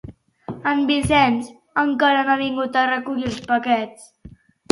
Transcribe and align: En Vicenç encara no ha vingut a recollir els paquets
En 0.69 0.79
Vicenç 0.91 1.51
encara 1.83 2.23
no 2.29 2.33
ha 2.35 2.39
vingut 2.41 2.79
a 2.81 2.85
recollir 2.91 3.27
els 3.33 3.39
paquets 3.53 4.09